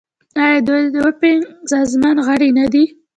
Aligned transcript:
آیا 0.43 0.59
دوی 0.67 0.83
د 0.93 0.97
اوپک 1.05 1.39
سازمان 1.71 2.17
غړي 2.27 2.49
نه 2.57 2.65
دي؟ 2.73 2.83